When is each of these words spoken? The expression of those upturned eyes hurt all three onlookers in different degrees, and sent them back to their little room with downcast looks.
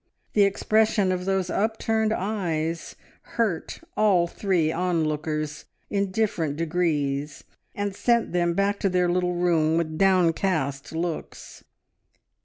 The 0.33 0.45
expression 0.45 1.11
of 1.11 1.25
those 1.25 1.51
upturned 1.51 2.11
eyes 2.11 2.95
hurt 3.37 3.81
all 3.95 4.25
three 4.25 4.71
onlookers 4.71 5.65
in 5.91 6.09
different 6.09 6.55
degrees, 6.55 7.43
and 7.75 7.95
sent 7.95 8.31
them 8.33 8.55
back 8.55 8.79
to 8.79 8.89
their 8.89 9.07
little 9.09 9.35
room 9.35 9.77
with 9.77 9.99
downcast 9.99 10.91
looks. 10.91 11.63